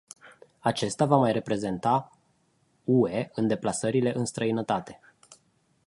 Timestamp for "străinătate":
4.25-4.99